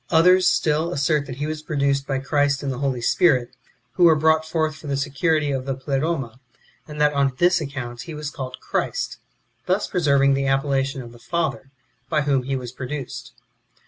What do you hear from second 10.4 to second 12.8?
appellation of the Father, by wdiom he was